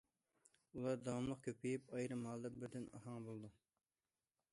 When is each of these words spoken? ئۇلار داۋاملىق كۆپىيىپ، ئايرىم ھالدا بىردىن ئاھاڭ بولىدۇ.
ئۇلار 0.77 0.95
داۋاملىق 1.07 1.43
كۆپىيىپ، 1.47 1.93
ئايرىم 1.97 2.23
ھالدا 2.29 2.51
بىردىن 2.55 2.87
ئاھاڭ 3.01 3.29
بولىدۇ. 3.29 3.53